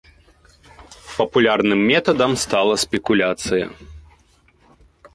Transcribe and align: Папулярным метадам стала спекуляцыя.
Папулярным 1.17 1.79
метадам 1.91 2.31
стала 2.45 2.75
спекуляцыя. 2.75 3.69